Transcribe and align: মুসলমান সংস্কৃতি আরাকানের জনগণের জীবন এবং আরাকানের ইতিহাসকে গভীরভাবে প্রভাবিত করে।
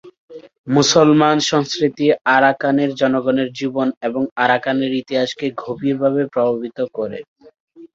মুসলমান 0.67 1.37
সংস্কৃতি 1.51 2.05
আরাকানের 2.35 2.91
জনগণের 3.01 3.49
জীবন 3.59 3.87
এবং 4.01 4.21
আরাকানের 4.37 4.91
ইতিহাসকে 5.01 5.45
গভীরভাবে 5.63 6.21
প্রভাবিত 6.33 6.77
করে। 6.97 7.19